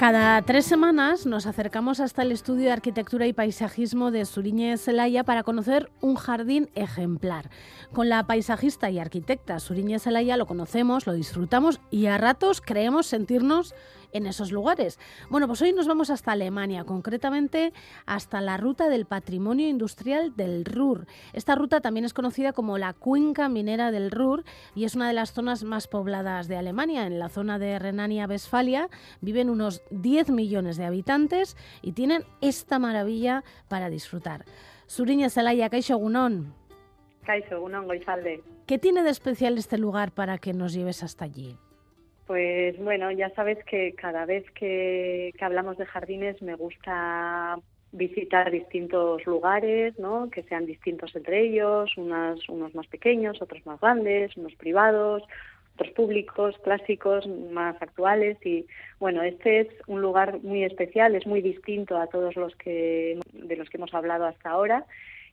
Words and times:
Cada 0.00 0.40
tres 0.40 0.64
semanas 0.64 1.26
nos 1.26 1.44
acercamos 1.44 2.00
hasta 2.00 2.22
el 2.22 2.32
estudio 2.32 2.64
de 2.64 2.72
arquitectura 2.72 3.26
y 3.26 3.34
paisajismo 3.34 4.10
de 4.10 4.24
Suriñe 4.24 4.78
Zelaya 4.78 5.24
para 5.24 5.42
conocer 5.42 5.90
un 6.00 6.14
jardín 6.14 6.70
ejemplar. 6.74 7.50
Con 7.92 8.08
la 8.08 8.26
paisajista 8.26 8.88
y 8.88 8.98
arquitecta 8.98 9.60
Suriñe 9.60 9.98
Zelaya 9.98 10.38
lo 10.38 10.46
conocemos, 10.46 11.06
lo 11.06 11.12
disfrutamos 11.12 11.82
y 11.90 12.06
a 12.06 12.16
ratos 12.16 12.62
creemos 12.62 13.08
sentirnos 13.08 13.74
en 14.12 14.26
esos 14.26 14.52
lugares. 14.52 14.98
Bueno, 15.28 15.46
pues 15.46 15.62
hoy 15.62 15.72
nos 15.72 15.86
vamos 15.86 16.10
hasta 16.10 16.32
Alemania, 16.32 16.84
concretamente 16.84 17.72
hasta 18.06 18.40
la 18.40 18.56
ruta 18.56 18.88
del 18.88 19.06
patrimonio 19.06 19.68
industrial 19.68 20.34
del 20.36 20.64
Ruhr. 20.64 21.06
Esta 21.32 21.54
ruta 21.54 21.80
también 21.80 22.04
es 22.04 22.14
conocida 22.14 22.52
como 22.52 22.78
la 22.78 22.92
cuenca 22.92 23.48
minera 23.48 23.90
del 23.90 24.10
Ruhr 24.10 24.44
y 24.74 24.84
es 24.84 24.94
una 24.94 25.08
de 25.08 25.14
las 25.14 25.32
zonas 25.32 25.64
más 25.64 25.88
pobladas 25.88 26.48
de 26.48 26.56
Alemania. 26.56 27.06
En 27.06 27.18
la 27.18 27.28
zona 27.28 27.58
de 27.58 27.78
Renania-Westfalia 27.78 28.88
viven 29.20 29.50
unos 29.50 29.82
10 29.90 30.30
millones 30.30 30.76
de 30.76 30.84
habitantes 30.84 31.56
y 31.82 31.92
tienen 31.92 32.24
esta 32.40 32.78
maravilla 32.78 33.44
para 33.68 33.90
disfrutar. 33.90 34.44
Suriña 34.86 35.30
Zelaya, 35.30 35.70
Kaixo 35.70 35.96
Gunón. 35.96 36.54
Kaixo 37.24 37.60
Gunón, 37.60 37.86
Goizalde. 37.86 38.42
¿Qué 38.66 38.78
tiene 38.78 39.02
de 39.02 39.10
especial 39.10 39.58
este 39.58 39.78
lugar 39.78 40.12
para 40.12 40.38
que 40.38 40.52
nos 40.52 40.72
lleves 40.72 41.02
hasta 41.02 41.24
allí? 41.24 41.56
Pues 42.30 42.78
bueno, 42.78 43.10
ya 43.10 43.28
sabes 43.30 43.58
que 43.64 43.92
cada 43.94 44.24
vez 44.24 44.48
que, 44.52 45.34
hablamos 45.40 45.76
de 45.78 45.84
jardines 45.84 46.40
me 46.42 46.54
gusta 46.54 47.58
visitar 47.90 48.52
distintos 48.52 49.26
lugares, 49.26 49.98
¿no? 49.98 50.30
que 50.30 50.44
sean 50.44 50.64
distintos 50.64 51.16
entre 51.16 51.40
ellos, 51.40 51.90
unos, 51.96 52.48
unos 52.48 52.72
más 52.72 52.86
pequeños, 52.86 53.42
otros 53.42 53.66
más 53.66 53.80
grandes, 53.80 54.36
unos 54.36 54.54
privados, 54.54 55.24
otros 55.74 55.90
públicos, 55.90 56.54
clásicos, 56.62 57.26
más 57.26 57.74
actuales 57.82 58.38
y 58.46 58.64
bueno, 59.00 59.24
este 59.24 59.62
es 59.62 59.68
un 59.88 60.00
lugar 60.00 60.38
muy 60.40 60.62
especial, 60.62 61.16
es 61.16 61.26
muy 61.26 61.42
distinto 61.42 61.98
a 61.98 62.06
todos 62.06 62.36
los 62.36 62.54
que 62.54 63.18
de 63.32 63.56
los 63.56 63.68
que 63.68 63.76
hemos 63.76 63.92
hablado 63.92 64.26
hasta 64.26 64.50
ahora 64.50 64.86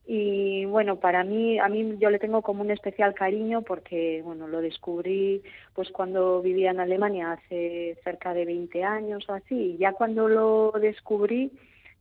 y 0.09 0.63
bueno 0.63 0.95
para 1.01 1.25
mí 1.25 1.59
a 1.59 1.67
mí 1.67 1.97
yo 1.99 2.09
le 2.09 2.17
tengo 2.17 2.41
como 2.41 2.61
un 2.61 2.71
especial 2.71 3.13
cariño 3.13 3.61
porque 3.61 4.21
bueno 4.23 4.47
lo 4.47 4.61
descubrí 4.61 5.43
pues 5.75 5.91
cuando 5.91 6.41
vivía 6.41 6.71
en 6.71 6.79
Alemania 6.79 7.33
hace 7.33 7.97
cerca 8.05 8.33
de 8.33 8.45
20 8.45 8.85
años 8.85 9.27
o 9.27 9.33
así 9.33 9.73
y 9.73 9.77
ya 9.77 9.91
cuando 9.91 10.29
lo 10.29 10.71
descubrí 10.79 11.51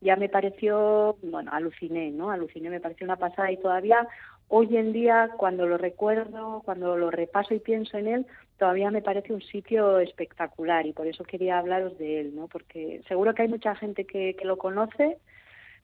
ya 0.00 0.14
me 0.14 0.28
pareció 0.28 1.16
bueno 1.20 1.50
aluciné 1.52 2.12
no 2.12 2.30
aluciné 2.30 2.70
me 2.70 2.78
pareció 2.78 3.06
una 3.06 3.16
pasada 3.16 3.50
y 3.50 3.56
todavía 3.56 4.06
hoy 4.46 4.76
en 4.76 4.92
día 4.92 5.30
cuando 5.36 5.66
lo 5.66 5.76
recuerdo 5.76 6.62
cuando 6.64 6.96
lo 6.96 7.10
repaso 7.10 7.54
y 7.54 7.58
pienso 7.58 7.98
en 7.98 8.06
él 8.06 8.26
todavía 8.56 8.92
me 8.92 9.02
parece 9.02 9.32
un 9.32 9.42
sitio 9.42 9.98
espectacular 9.98 10.86
y 10.86 10.92
por 10.92 11.08
eso 11.08 11.24
quería 11.24 11.58
hablaros 11.58 11.98
de 11.98 12.20
él 12.20 12.36
no 12.36 12.46
porque 12.46 13.02
seguro 13.08 13.34
que 13.34 13.42
hay 13.42 13.48
mucha 13.48 13.74
gente 13.74 14.04
que, 14.04 14.36
que 14.36 14.44
lo 14.44 14.58
conoce 14.58 15.18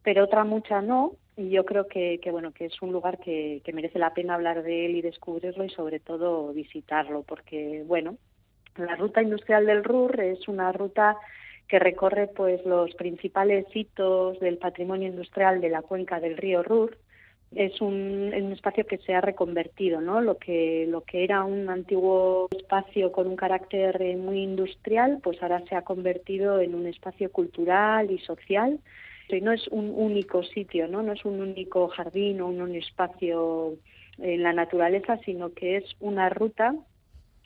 pero 0.05 0.23
otra 0.23 0.45
mucha 0.45 0.81
no 0.81 1.17
y 1.36 1.50
yo 1.50 1.64
creo 1.64 1.86
que, 1.86 2.20
que 2.22 2.30
bueno 2.30 2.52
que 2.52 2.66
es 2.66 2.83
un 2.83 2.92
lugar 2.92 3.19
que, 3.19 3.62
que, 3.64 3.72
merece 3.72 3.98
la 3.98 4.12
pena 4.12 4.34
hablar 4.34 4.62
de 4.62 4.86
él 4.86 4.97
y 4.97 5.02
descubrirlo 5.02 5.64
y 5.64 5.70
sobre 5.70 6.00
todo 6.00 6.52
visitarlo 6.52 7.22
porque 7.22 7.83
bueno 7.86 8.16
la 8.77 8.97
ruta 8.97 9.22
industrial 9.22 9.66
del 9.66 9.84
Ruhr 9.84 10.20
es 10.20 10.48
una 10.48 10.72
ruta 10.72 11.16
que 11.69 11.78
recorre 11.78 12.27
pues 12.28 12.64
los 12.66 12.94
principales 12.94 13.66
hitos 13.75 14.38
del 14.41 14.58
patrimonio 14.58 15.08
industrial 15.08 15.60
de 15.60 15.70
la 15.70 15.83
cuenca 15.83 16.20
del 16.20 16.36
río 16.36 16.62
Ruhr 16.62 16.97
es 17.55 17.80
un, 17.80 18.33
un, 18.34 18.53
espacio 18.53 18.86
que 18.86 18.98
se 18.98 19.14
ha 19.14 19.20
reconvertido, 19.20 20.00
¿no? 20.00 20.22
Lo 20.22 20.38
que, 20.38 20.86
lo 20.88 21.03
que 21.03 21.22
era 21.22 21.44
un 21.44 21.69
antiguo 21.69 22.49
espacio 22.50 23.12
con 23.12 23.26
un 23.26 23.37
carácter 23.37 24.16
muy 24.16 24.43
industrial, 24.43 25.19
pues 25.22 25.43
ahora 25.43 25.62
se 25.69 25.75
ha 25.76 25.82
convertido 25.82 26.60
en 26.60 26.75
un 26.75 26.87
espacio 26.87 27.31
cultural 27.31 28.10
y 28.10 28.19
social 28.20 28.81
y 29.28 29.41
no 29.41 29.53
es 29.53 29.66
un 29.69 29.93
único 29.94 30.43
sitio, 30.43 30.88
¿no? 30.88 31.03
No 31.03 31.12
es 31.12 31.25
un 31.25 31.41
único 31.41 31.88
jardín 31.88 32.41
o 32.41 32.49
un, 32.49 32.75
espacio 32.75 33.75
en 34.19 34.43
la 34.43 34.53
naturaleza, 34.53 35.19
sino 35.25 35.53
que 35.53 35.77
es 35.77 35.84
una 36.00 36.28
ruta 36.28 36.75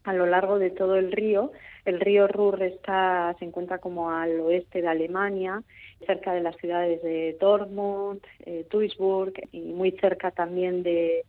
a 0.04 0.12
lo 0.12 0.26
largo 0.26 0.58
de 0.58 0.70
todo 0.70 0.96
el 0.96 1.12
río. 1.12 1.52
El 1.84 2.00
río 2.00 2.28
Ruhr 2.28 2.62
está, 2.62 3.34
se 3.38 3.44
encuentra 3.44 3.78
como 3.78 4.10
al 4.10 4.40
oeste 4.40 4.82
de 4.82 4.88
Alemania, 4.88 5.62
cerca 6.06 6.32
de 6.32 6.42
las 6.42 6.56
ciudades 6.56 7.02
de 7.02 7.36
Dortmund, 7.40 8.20
eh, 8.44 8.66
Duisburg 8.70 9.32
y 9.52 9.60
muy 9.60 9.92
cerca 9.92 10.30
también 10.30 10.82
de, 10.82 11.24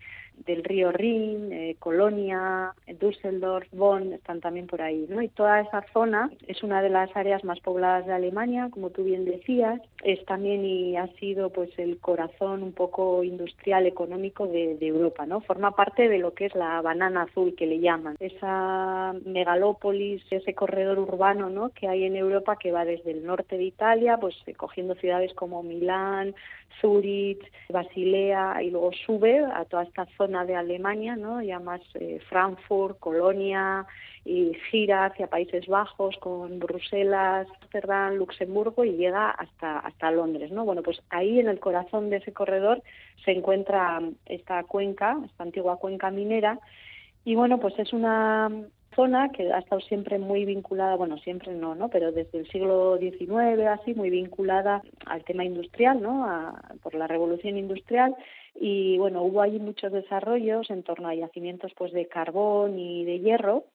del 0.46 0.64
río 0.64 0.92
Rin, 0.92 1.52
eh, 1.52 1.76
Colonia, 1.80 2.74
Düsseldorf, 3.00 3.68
Bonn, 3.72 4.14
están 4.14 4.40
también 4.40 4.68
por 4.68 4.82
ahí, 4.82 5.06
¿no? 5.10 5.22
Y 5.22 5.30
toda 5.30 5.62
esa 5.62 5.84
zona 5.94 6.30
es 6.48 6.64
una 6.64 6.82
de 6.82 6.90
las 6.90 7.16
áreas 7.16 7.44
más 7.44 7.60
pobladas 7.60 8.06
de 8.06 8.14
Alemania, 8.14 8.70
como 8.72 8.90
tú 8.90 9.04
bien 9.04 9.26
decías, 9.26 9.82
es 10.04 10.24
también 10.26 10.64
y 10.64 10.96
ha 10.96 11.08
sido 11.20 11.50
pues 11.50 11.70
el 11.78 12.00
corazón 12.00 12.64
un 12.64 12.74
poco 12.74 13.24
industrial 13.24 13.88
económico 13.88 14.48
de, 14.48 14.78
Europa, 14.88 15.26
¿no? 15.26 15.42
Forma 15.42 15.72
parte 15.72 16.08
de 16.08 16.20
lo 16.20 16.34
que 16.34 16.46
es 16.46 16.56
la 16.56 16.82
banana 16.82 17.24
azul 17.24 17.56
que 17.56 17.66
le 17.66 17.80
llaman, 17.80 18.16
esa 18.20 19.14
megalópolis, 19.26 20.24
ese 20.30 20.54
corredor 20.54 21.00
urbano, 21.00 21.50
¿no? 21.50 21.70
Que 21.70 21.88
hay 21.88 22.06
en 22.06 22.16
Europa 22.16 22.58
que 22.58 22.72
va 22.72 22.86
desde 22.86 23.12
el 23.12 23.26
norte 23.26 23.58
de 23.58 23.64
Italia, 23.66 24.18
pues 24.18 24.36
cogiendo 24.56 24.96
ciudades 24.96 25.34
como 25.34 25.64
Milán, 25.64 26.36
Zurich, 26.80 27.42
Basilea 27.70 28.62
y 28.62 28.70
luego 28.70 28.92
sube 29.06 29.40
a 29.40 29.66
toda 29.66 29.84
esta 29.84 30.06
zona 30.18 30.27
de 30.28 30.56
Alemania, 30.56 31.16
¿no? 31.16 31.42
ya 31.42 31.60
más 31.60 31.82
eh, 31.96 32.20
Frankfurt, 32.30 33.00
Colonia 33.00 33.86
y 34.26 34.54
gira 34.70 35.06
hacia 35.06 35.28
Países 35.28 35.68
Bajos 35.68 36.18
con 36.18 36.60
Bruselas, 36.60 37.48
Amsterdam, 37.62 38.16
Luxemburgo 38.16 38.84
y 38.84 38.98
llega 38.98 39.32
hasta 39.32 39.80
hasta 39.80 40.12
Londres, 40.12 40.52
¿no? 40.52 40.66
Bueno, 40.66 40.84
pues 40.84 41.02
ahí 41.10 41.40
en 41.40 41.48
el 41.48 41.60
corazón 41.60 42.10
de 42.10 42.18
ese 42.18 42.34
corredor 42.34 42.84
se 43.24 43.32
encuentra 43.32 44.02
esta 44.26 44.64
cuenca, 44.64 45.18
esta 45.26 45.44
antigua 45.44 45.78
cuenca 45.78 46.12
minera 46.12 46.60
y 47.24 47.36
bueno, 47.36 47.60
pues 47.60 47.80
es 47.80 47.94
una 47.94 48.50
zona 48.98 49.30
que 49.30 49.54
ha 49.54 49.60
estado 49.60 49.80
siempre 49.82 50.18
muy 50.18 50.44
vinculada, 50.44 50.96
bueno, 50.96 51.18
siempre 51.20 51.54
no, 51.54 51.76
¿no? 51.76 51.88
Pero 51.88 52.12
desde 52.12 52.40
el 52.40 52.48
siglo 52.50 52.98
XIX, 52.98 53.68
así, 53.68 53.94
muy 53.94 54.10
vinculada 54.10 54.82
al 55.06 55.24
tema 55.24 55.46
industrial, 55.46 56.02
¿no? 56.02 56.28
por 56.82 56.96
la 56.96 57.06
revolución 57.06 57.58
industrial 57.58 58.16
y, 58.60 58.98
bueno, 58.98 59.24
hubo 59.24 59.42
allí 59.42 59.60
muchos 59.60 59.92
desarrollos 59.92 60.70
en 60.70 60.84
torno 60.84 61.08
a 61.08 61.16
yacimientos, 61.16 61.74
pues, 61.78 61.92
de 61.94 62.08
carbón 62.08 62.80
y 62.80 63.06
de 63.06 63.20
hierro 63.20 63.66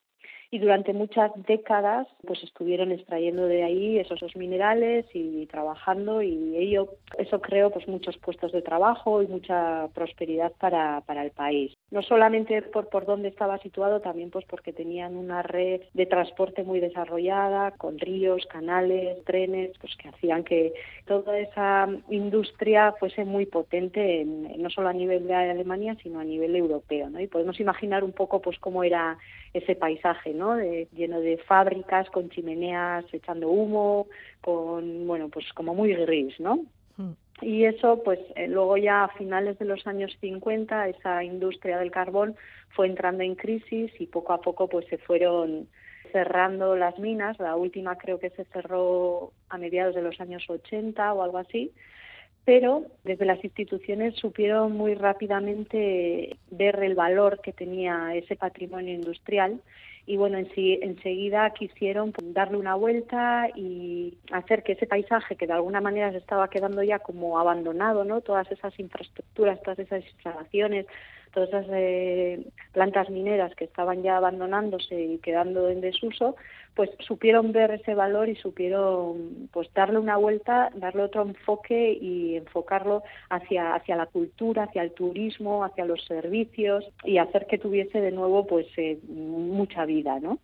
y 0.52 0.58
durante 0.58 0.92
muchas 0.92 1.32
décadas 1.46 2.06
pues 2.26 2.42
estuvieron 2.44 2.92
extrayendo 2.92 3.46
de 3.46 3.64
ahí 3.64 3.98
esos, 3.98 4.20
minerales 4.36 5.06
y 5.14 5.46
trabajando 5.46 6.20
y 6.20 6.56
ello 6.58 6.90
eso 7.16 7.40
creó 7.40 7.70
pues 7.70 7.88
muchos 7.88 8.18
puestos 8.18 8.52
de 8.52 8.60
trabajo 8.60 9.22
y 9.22 9.26
mucha 9.26 9.88
prosperidad 9.94 10.52
para, 10.60 11.00
para 11.06 11.24
el 11.24 11.30
país 11.30 11.74
no 11.90 12.02
solamente 12.02 12.60
por 12.60 12.90
por 12.90 13.06
dónde 13.06 13.28
estaba 13.28 13.58
situado 13.58 14.00
también 14.00 14.30
pues 14.30 14.44
porque 14.44 14.74
tenían 14.74 15.16
una 15.16 15.42
red 15.42 15.80
de 15.94 16.04
transporte 16.04 16.64
muy 16.64 16.80
desarrollada 16.80 17.70
con 17.70 17.98
ríos 17.98 18.44
canales 18.46 19.24
trenes 19.24 19.72
pues 19.80 19.96
que 19.96 20.10
hacían 20.10 20.44
que 20.44 20.74
toda 21.06 21.38
esa 21.38 21.88
industria 22.10 22.92
fuese 23.00 23.24
muy 23.24 23.46
potente 23.46 24.22
no 24.26 24.68
solo 24.68 24.88
a 24.88 24.92
nivel 24.92 25.26
de 25.26 25.34
Alemania 25.34 25.96
sino 26.02 26.20
a 26.20 26.24
nivel 26.24 26.54
europeo 26.56 27.08
¿no? 27.08 27.20
y 27.20 27.26
podemos 27.26 27.58
imaginar 27.58 28.04
un 28.04 28.12
poco 28.12 28.42
pues 28.42 28.58
cómo 28.58 28.84
era 28.84 29.16
ese 29.52 29.74
paisaje, 29.74 30.32
¿no? 30.32 30.56
lleno 30.92 31.20
de 31.20 31.38
fábricas 31.38 32.08
con 32.10 32.30
chimeneas 32.30 33.04
echando 33.12 33.48
humo, 33.48 34.06
con, 34.40 35.06
bueno, 35.06 35.28
pues 35.28 35.52
como 35.52 35.74
muy 35.74 35.94
gris, 35.94 36.38
¿no? 36.40 36.60
Hmm. 36.96 37.12
Y 37.42 37.64
eso, 37.64 38.02
pues 38.02 38.20
eh, 38.36 38.46
luego 38.48 38.76
ya 38.76 39.04
a 39.04 39.08
finales 39.08 39.58
de 39.58 39.64
los 39.64 39.86
años 39.86 40.16
50, 40.20 40.88
esa 40.88 41.24
industria 41.24 41.78
del 41.78 41.90
carbón 41.90 42.36
fue 42.70 42.86
entrando 42.86 43.24
en 43.24 43.34
crisis 43.34 43.90
y 43.98 44.06
poco 44.06 44.32
a 44.32 44.40
poco 44.40 44.68
pues 44.68 44.86
se 44.86 44.98
fueron 44.98 45.68
cerrando 46.12 46.76
las 46.76 46.98
minas. 46.98 47.38
La 47.38 47.56
última 47.56 47.96
creo 47.98 48.18
que 48.18 48.30
se 48.30 48.44
cerró 48.44 49.32
a 49.48 49.58
mediados 49.58 49.94
de 49.94 50.02
los 50.02 50.20
años 50.20 50.44
80 50.48 51.12
o 51.12 51.22
algo 51.22 51.38
así 51.38 51.72
pero 52.44 52.84
desde 53.04 53.24
las 53.24 53.42
instituciones 53.44 54.16
supieron 54.16 54.76
muy 54.76 54.94
rápidamente 54.94 56.36
ver 56.50 56.82
el 56.82 56.94
valor 56.94 57.40
que 57.40 57.52
tenía 57.52 58.14
ese 58.14 58.36
patrimonio 58.36 58.94
industrial 58.94 59.60
y 60.06 60.16
bueno, 60.16 60.38
en 60.38 60.48
enseguida 60.56 61.50
quisieron 61.50 62.12
darle 62.32 62.56
una 62.56 62.74
vuelta 62.74 63.48
y 63.54 64.18
hacer 64.32 64.62
que 64.62 64.72
ese 64.72 64.86
paisaje 64.86 65.36
que 65.36 65.46
de 65.46 65.52
alguna 65.52 65.80
manera 65.80 66.10
se 66.10 66.18
estaba 66.18 66.50
quedando 66.50 66.82
ya 66.82 66.98
como 66.98 67.38
abandonado, 67.38 68.04
¿no? 68.04 68.20
Todas 68.20 68.50
esas 68.50 68.78
infraestructuras, 68.80 69.62
todas 69.62 69.78
esas 69.78 70.04
instalaciones, 70.04 70.86
todas 71.32 71.48
esas 71.48 71.66
eh, 71.70 72.44
plantas 72.72 73.10
mineras 73.10 73.54
que 73.54 73.64
estaban 73.64 74.02
ya 74.02 74.16
abandonándose 74.16 75.00
y 75.02 75.18
quedando 75.18 75.68
en 75.68 75.80
desuso, 75.80 76.36
pues 76.74 76.90
supieron 77.00 77.52
ver 77.52 77.70
ese 77.70 77.94
valor 77.94 78.28
y 78.28 78.36
supieron 78.36 79.48
pues 79.52 79.72
darle 79.74 79.98
una 79.98 80.16
vuelta, 80.16 80.70
darle 80.74 81.02
otro 81.02 81.22
enfoque 81.22 81.92
y 82.00 82.36
enfocarlo 82.36 83.02
hacia 83.28 83.74
hacia 83.74 83.96
la 83.96 84.06
cultura, 84.06 84.64
hacia 84.64 84.82
el 84.82 84.92
turismo, 84.92 85.64
hacia 85.64 85.84
los 85.84 86.04
servicios 86.04 86.84
y 87.04 87.18
hacer 87.18 87.46
que 87.46 87.58
tuviese 87.58 88.00
de 88.00 88.10
nuevo 88.10 88.46
pues 88.46 88.66
eh, 88.76 88.98
mucha 89.08 89.84
vida, 89.84 89.91
¿no? 90.20 90.38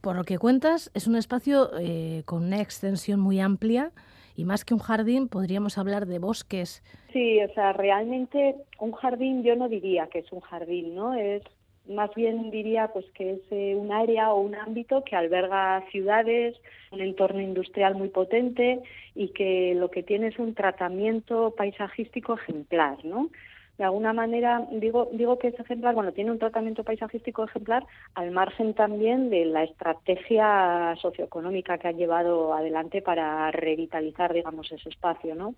Por 0.00 0.16
lo 0.16 0.24
que 0.24 0.38
cuentas, 0.38 0.90
es 0.94 1.06
un 1.06 1.16
espacio 1.16 1.70
eh, 1.80 2.22
con 2.26 2.44
una 2.44 2.60
extensión 2.60 3.18
muy 3.20 3.40
amplia 3.40 3.92
y 4.36 4.44
más 4.44 4.64
que 4.64 4.74
un 4.74 4.80
jardín 4.80 5.28
podríamos 5.28 5.78
hablar 5.78 6.06
de 6.06 6.18
bosques. 6.18 6.82
Sí, 7.12 7.40
o 7.42 7.52
sea, 7.54 7.72
realmente 7.72 8.56
un 8.78 8.92
jardín 8.92 9.42
yo 9.42 9.56
no 9.56 9.68
diría 9.68 10.06
que 10.08 10.20
es 10.20 10.30
un 10.30 10.40
jardín, 10.40 10.94
¿no? 10.94 11.14
Es 11.14 11.42
más 11.88 12.14
bien 12.14 12.50
diría 12.50 12.88
pues 12.88 13.06
que 13.12 13.32
es 13.32 13.40
eh, 13.50 13.74
un 13.76 13.92
área 13.92 14.32
o 14.32 14.40
un 14.40 14.54
ámbito 14.54 15.04
que 15.04 15.16
alberga 15.16 15.84
ciudades, 15.90 16.56
un 16.90 17.00
entorno 17.00 17.40
industrial 17.40 17.94
muy 17.94 18.08
potente 18.08 18.80
y 19.14 19.28
que 19.28 19.74
lo 19.76 19.90
que 19.90 20.02
tiene 20.02 20.28
es 20.28 20.38
un 20.38 20.54
tratamiento 20.54 21.54
paisajístico 21.56 22.34
ejemplar, 22.34 23.04
¿no? 23.04 23.30
De 23.78 23.84
alguna 23.84 24.12
manera 24.12 24.66
digo 24.70 25.08
digo 25.12 25.38
que 25.38 25.48
es 25.48 25.60
ejemplar 25.60 25.94
bueno 25.94 26.12
tiene 26.12 26.30
un 26.30 26.38
tratamiento 26.38 26.84
paisajístico 26.84 27.44
ejemplar 27.44 27.84
al 28.14 28.30
margen 28.30 28.74
también 28.74 29.28
de 29.30 29.44
la 29.44 29.64
estrategia 29.64 30.94
socioeconómica 31.00 31.78
que 31.78 31.88
ha 31.88 31.92
llevado 31.92 32.54
adelante 32.54 33.02
para 33.02 33.50
revitalizar 33.50 34.32
digamos 34.32 34.70
ese 34.72 34.88
espacio 34.88 35.34
no 35.34 35.54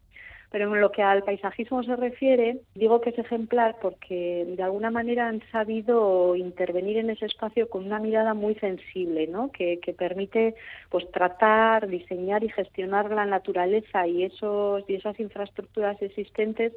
pero 0.50 0.74
en 0.74 0.80
lo 0.80 0.90
que 0.90 1.02
al 1.02 1.22
paisajismo 1.22 1.82
se 1.84 1.94
refiere 1.94 2.60
digo 2.74 3.00
que 3.00 3.10
es 3.10 3.18
ejemplar 3.18 3.76
porque 3.80 4.46
de 4.48 4.62
alguna 4.62 4.90
manera 4.90 5.28
han 5.28 5.42
sabido 5.52 6.34
intervenir 6.34 6.96
en 6.96 7.10
ese 7.10 7.26
espacio 7.26 7.68
con 7.68 7.84
una 7.84 8.00
mirada 8.00 8.34
muy 8.34 8.56
sensible 8.56 9.28
no 9.28 9.52
que, 9.52 9.78
que 9.78 9.92
permite 9.92 10.56
pues 10.90 11.08
tratar 11.12 11.86
diseñar 11.86 12.42
y 12.42 12.48
gestionar 12.48 13.12
la 13.12 13.26
naturaleza 13.26 14.08
y 14.08 14.24
esos 14.24 14.82
y 14.88 14.94
esas 14.94 15.20
infraestructuras 15.20 16.00
existentes 16.02 16.72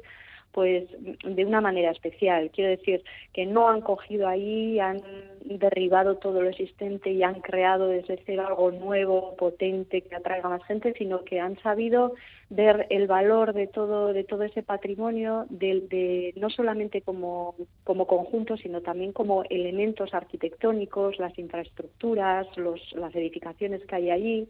pues 0.52 0.84
de 1.24 1.44
una 1.44 1.60
manera 1.60 1.90
especial. 1.90 2.50
Quiero 2.52 2.70
decir 2.70 3.02
que 3.32 3.46
no 3.46 3.68
han 3.68 3.80
cogido 3.80 4.28
ahí, 4.28 4.78
han 4.78 5.00
derribado 5.44 6.16
todo 6.16 6.42
lo 6.42 6.50
existente 6.50 7.10
y 7.10 7.22
han 7.22 7.40
creado 7.40 7.88
desde 7.88 8.22
cero 8.26 8.44
algo 8.46 8.70
nuevo, 8.70 9.34
potente, 9.36 10.02
que 10.02 10.14
atraiga 10.14 10.48
más 10.48 10.62
gente, 10.64 10.92
sino 10.96 11.24
que 11.24 11.40
han 11.40 11.58
sabido 11.62 12.14
ver 12.50 12.86
el 12.90 13.06
valor 13.06 13.54
de 13.54 13.66
todo, 13.66 14.12
de 14.12 14.24
todo 14.24 14.42
ese 14.42 14.62
patrimonio, 14.62 15.46
de, 15.48 16.34
no 16.36 16.50
solamente 16.50 17.00
como, 17.00 17.54
como 17.82 18.06
conjunto, 18.06 18.56
sino 18.58 18.82
también 18.82 19.12
como 19.12 19.44
elementos 19.44 20.12
arquitectónicos, 20.12 21.18
las 21.18 21.36
infraestructuras, 21.38 22.46
los, 22.58 22.92
las 22.92 23.14
edificaciones 23.14 23.84
que 23.86 23.96
hay 23.96 24.10
allí, 24.10 24.48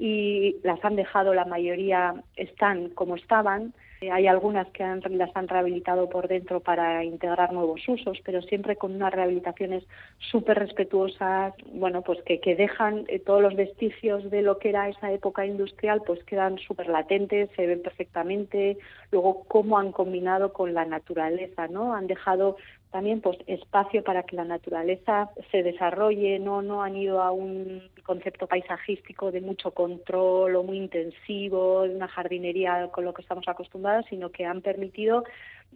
y 0.00 0.56
las 0.62 0.84
han 0.84 0.96
dejado, 0.96 1.34
la 1.34 1.44
mayoría 1.44 2.22
están 2.36 2.90
como 2.90 3.16
estaban, 3.16 3.72
hay 4.00 4.26
algunas 4.26 4.68
que 4.68 4.84
han, 4.84 5.02
las 5.10 5.34
han 5.34 5.48
rehabilitado 5.48 6.08
por 6.08 6.28
dentro 6.28 6.60
para 6.60 7.04
integrar 7.04 7.52
nuevos 7.52 7.80
usos, 7.88 8.18
pero 8.24 8.42
siempre 8.42 8.76
con 8.76 8.94
unas 8.94 9.12
rehabilitaciones 9.12 9.84
súper 10.18 10.58
respetuosas, 10.58 11.54
bueno, 11.72 12.02
pues 12.02 12.22
que, 12.22 12.40
que 12.40 12.54
dejan 12.54 13.04
eh, 13.08 13.18
todos 13.18 13.42
los 13.42 13.56
vestigios 13.56 14.30
de 14.30 14.42
lo 14.42 14.58
que 14.58 14.70
era 14.70 14.88
esa 14.88 15.10
época 15.12 15.46
industrial, 15.46 16.02
pues 16.06 16.22
quedan 16.24 16.58
súper 16.58 16.88
latentes, 16.88 17.50
se 17.56 17.66
ven 17.66 17.82
perfectamente. 17.82 18.78
Luego, 19.10 19.44
cómo 19.48 19.78
han 19.78 19.92
combinado 19.92 20.52
con 20.52 20.74
la 20.74 20.84
naturaleza, 20.84 21.66
¿no? 21.68 21.94
Han 21.94 22.06
dejado 22.06 22.56
también 22.90 23.20
pues 23.20 23.36
espacio 23.46 24.02
para 24.02 24.22
que 24.22 24.36
la 24.36 24.44
naturaleza 24.44 25.30
se 25.50 25.62
desarrolle, 25.62 26.38
no 26.38 26.62
no 26.62 26.82
han 26.82 26.96
ido 26.96 27.22
a 27.22 27.32
un 27.32 27.82
concepto 28.02 28.46
paisajístico 28.46 29.30
de 29.30 29.42
mucho 29.42 29.72
control 29.72 30.56
o 30.56 30.62
muy 30.62 30.78
intensivo, 30.78 31.82
de 31.82 31.94
una 31.94 32.08
jardinería 32.08 32.88
con 32.88 33.04
lo 33.04 33.12
que 33.12 33.22
estamos 33.22 33.46
acostumbrados, 33.46 34.06
sino 34.08 34.30
que 34.30 34.46
han 34.46 34.62
permitido 34.62 35.24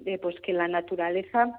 eh, 0.06 0.18
pues 0.18 0.40
que 0.40 0.54
la 0.54 0.68
naturaleza 0.68 1.58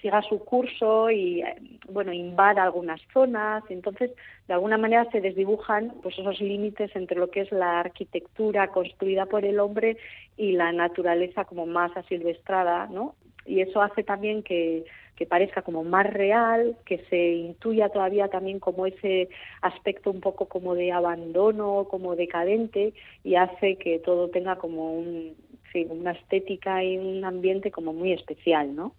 siga 0.00 0.20
su 0.22 0.40
curso 0.40 1.12
y 1.12 1.44
bueno 1.88 2.12
invada 2.12 2.64
algunas 2.64 3.00
zonas. 3.12 3.62
Entonces 3.68 4.10
de 4.48 4.54
alguna 4.54 4.78
manera 4.78 5.08
se 5.12 5.20
desdibujan 5.20 5.94
pues 6.02 6.18
esos 6.18 6.40
límites 6.40 6.90
entre 6.96 7.18
lo 7.18 7.30
que 7.30 7.42
es 7.42 7.52
la 7.52 7.78
arquitectura 7.78 8.68
construida 8.68 9.26
por 9.26 9.44
el 9.44 9.60
hombre 9.60 9.96
y 10.36 10.52
la 10.52 10.72
naturaleza 10.72 11.44
como 11.44 11.66
más 11.66 11.96
asilvestrada 11.96 12.88
no 12.88 13.14
y 13.46 13.60
eso 13.60 13.82
hace 13.82 14.02
también 14.02 14.42
que, 14.42 14.84
que 15.16 15.26
parezca 15.26 15.62
como 15.62 15.84
más 15.84 16.06
real, 16.12 16.76
que 16.84 17.04
se 17.10 17.34
intuya 17.34 17.88
todavía 17.90 18.28
también 18.28 18.58
como 18.58 18.86
ese 18.86 19.28
aspecto 19.60 20.10
un 20.10 20.20
poco 20.20 20.46
como 20.46 20.74
de 20.74 20.92
abandono, 20.92 21.86
como 21.90 22.16
decadente, 22.16 22.94
y 23.22 23.36
hace 23.36 23.76
que 23.76 23.98
todo 23.98 24.28
tenga 24.28 24.56
como 24.56 24.92
un, 24.92 25.36
sí, 25.72 25.86
una 25.88 26.12
estética 26.12 26.82
y 26.82 26.98
un 26.98 27.24
ambiente 27.24 27.70
como 27.70 27.92
muy 27.92 28.12
especial, 28.12 28.74
¿no? 28.74 28.94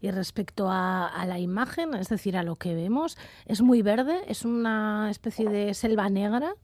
Y 0.00 0.10
respecto 0.10 0.68
a, 0.68 1.08
a, 1.08 1.26
la 1.26 1.38
imagen, 1.38 1.94
es 1.94 2.08
decir, 2.08 2.36
a 2.36 2.42
lo 2.42 2.56
que 2.56 2.74
vemos, 2.74 3.16
¿es 3.46 3.62
muy 3.62 3.82
verde? 3.82 4.18
¿Es 4.28 4.44
una 4.44 5.08
especie 5.10 5.48
de 5.48 5.74
selva 5.74 6.08
negra? 6.10 6.54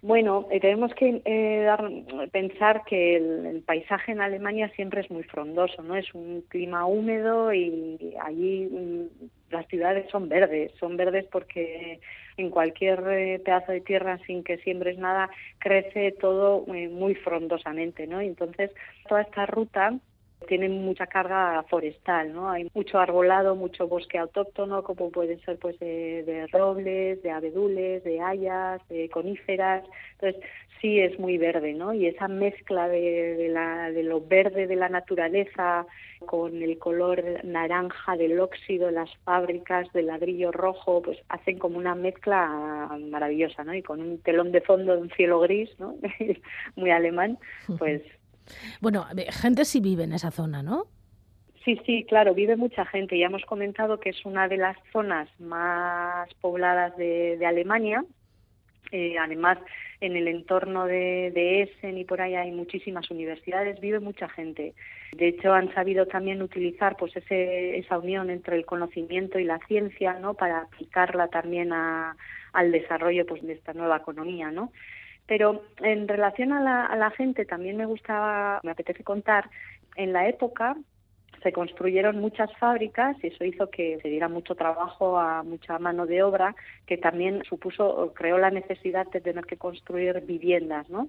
Bueno, 0.00 0.46
eh, 0.52 0.60
tenemos 0.60 0.94
que 0.94 1.22
eh, 1.24 1.62
dar, 1.64 1.90
pensar 2.30 2.84
que 2.84 3.16
el, 3.16 3.62
paisaje 3.66 4.12
en 4.12 4.20
Alemania 4.20 4.70
siempre 4.76 5.00
es 5.00 5.10
muy 5.10 5.24
frondoso, 5.24 5.82
¿no? 5.82 5.96
Es 5.96 6.14
un 6.14 6.42
clima 6.48 6.86
húmedo 6.86 7.52
y 7.52 8.14
allí 8.22 8.68
mm, 8.70 9.28
las 9.50 9.66
ciudades 9.66 10.08
son 10.10 10.28
verdes, 10.28 10.72
son 10.78 10.96
verdes 10.96 11.26
porque 11.32 11.98
en 12.36 12.50
cualquier 12.50 13.02
eh, 13.08 13.40
pedazo 13.44 13.72
de 13.72 13.80
tierra 13.80 14.18
sin 14.26 14.44
que 14.44 14.58
siembres 14.58 14.98
nada 14.98 15.30
crece 15.58 16.12
todo 16.12 16.64
muy 16.66 17.16
frondosamente, 17.16 18.06
¿no? 18.06 18.20
entonces 18.20 18.70
toda 19.08 19.22
esta 19.22 19.46
ruta 19.46 19.98
tienen 20.46 20.84
mucha 20.84 21.06
carga 21.06 21.62
forestal, 21.68 22.32
¿no? 22.32 22.50
Hay 22.50 22.70
mucho 22.74 22.98
arbolado, 22.98 23.56
mucho 23.56 23.88
bosque 23.88 24.18
autóctono, 24.18 24.82
como 24.82 25.10
pueden 25.10 25.40
ser 25.40 25.58
pues 25.58 25.78
de, 25.78 26.46
robles, 26.52 27.22
de 27.22 27.30
abedules, 27.30 28.04
de 28.04 28.20
hayas, 28.20 28.86
de 28.88 29.08
coníferas. 29.10 29.84
Entonces 30.12 30.42
sí 30.80 31.00
es 31.00 31.18
muy 31.18 31.38
verde, 31.38 31.74
¿no? 31.74 31.92
Y 31.92 32.06
esa 32.06 32.28
mezcla 32.28 32.88
de, 32.88 33.36
de, 33.36 33.48
la, 33.48 33.90
de 33.90 34.02
lo 34.04 34.20
verde 34.20 34.66
de 34.66 34.76
la 34.76 34.88
naturaleza 34.88 35.86
con 36.26 36.62
el 36.62 36.78
color 36.78 37.44
naranja 37.44 38.16
del 38.16 38.40
óxido 38.40 38.86
de 38.86 38.92
las 38.92 39.10
fábricas, 39.24 39.90
del 39.92 40.06
ladrillo 40.06 40.52
rojo, 40.52 41.02
pues 41.02 41.18
hacen 41.28 41.58
como 41.58 41.78
una 41.78 41.94
mezcla 41.94 42.88
maravillosa, 43.10 43.64
¿no? 43.64 43.74
Y 43.74 43.82
con 43.82 44.00
un 44.00 44.18
telón 44.18 44.52
de 44.52 44.60
fondo 44.60 44.94
de 44.94 45.02
un 45.02 45.10
cielo 45.10 45.40
gris, 45.40 45.70
¿no? 45.78 45.96
muy 46.76 46.90
alemán, 46.90 47.38
pues 47.78 48.02
bueno, 48.80 49.06
gente 49.30 49.64
sí 49.64 49.80
vive 49.80 50.04
en 50.04 50.12
esa 50.12 50.30
zona, 50.30 50.62
¿no? 50.62 50.86
Sí, 51.64 51.78
sí, 51.84 52.04
claro, 52.08 52.32
vive 52.32 52.56
mucha 52.56 52.86
gente. 52.86 53.18
Ya 53.18 53.26
hemos 53.26 53.44
comentado 53.44 54.00
que 54.00 54.10
es 54.10 54.24
una 54.24 54.48
de 54.48 54.56
las 54.56 54.76
zonas 54.92 55.28
más 55.38 56.32
pobladas 56.40 56.96
de, 56.96 57.44
Alemania. 57.44 58.04
Eh, 58.90 59.18
además, 59.18 59.58
en 60.00 60.16
el 60.16 60.28
entorno 60.28 60.86
de, 60.86 61.62
Essen 61.62 61.98
y 61.98 62.04
por 62.04 62.22
ahí 62.22 62.36
hay 62.36 62.52
muchísimas 62.52 63.10
universidades, 63.10 63.80
vive 63.80 64.00
mucha 64.00 64.28
gente. 64.28 64.74
De 65.12 65.28
hecho, 65.28 65.52
han 65.52 65.72
sabido 65.74 66.06
también 66.06 66.40
utilizar 66.40 66.96
pues 66.96 67.14
ese, 67.16 67.76
esa 67.76 67.98
unión 67.98 68.30
entre 68.30 68.56
el 68.56 68.64
conocimiento 68.64 69.38
y 69.38 69.44
la 69.44 69.58
ciencia, 69.66 70.14
¿no? 70.14 70.34
Para 70.34 70.60
aplicarla 70.60 71.28
también 71.28 71.72
al 71.72 72.72
desarrollo 72.72 73.26
pues 73.26 73.42
de 73.42 73.52
esta 73.52 73.74
nueva 73.74 73.98
economía, 73.98 74.50
¿no? 74.50 74.72
Pero 75.28 75.62
en 75.80 76.08
relación 76.08 76.52
a 76.52 76.60
la, 76.60 76.86
a 76.86 76.96
la 76.96 77.10
gente, 77.10 77.44
también 77.44 77.76
me 77.76 77.86
gustaba, 77.86 78.60
me 78.64 78.72
apetece 78.72 79.04
contar, 79.04 79.48
en 79.94 80.12
la 80.12 80.28
época 80.28 80.76
se 81.42 81.52
construyeron 81.52 82.18
muchas 82.18 82.50
fábricas 82.56 83.16
y 83.22 83.28
eso 83.28 83.44
hizo 83.44 83.70
que 83.70 83.98
se 84.02 84.08
diera 84.08 84.28
mucho 84.28 84.54
trabajo 84.54 85.18
a 85.18 85.42
mucha 85.42 85.78
mano 85.78 86.06
de 86.06 86.22
obra 86.22 86.56
que 86.86 86.96
también 86.96 87.42
supuso 87.48 88.12
creó 88.14 88.38
la 88.38 88.50
necesidad 88.50 89.06
de 89.06 89.20
tener 89.20 89.44
que 89.44 89.56
construir 89.56 90.20
viviendas, 90.22 90.88
¿no? 90.90 91.08